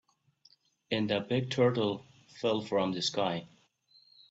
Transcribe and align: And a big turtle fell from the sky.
And 0.89 1.11
a 1.11 1.21
big 1.21 1.51
turtle 1.51 2.07
fell 2.39 2.61
from 2.61 2.91
the 2.91 3.03
sky. 3.03 3.47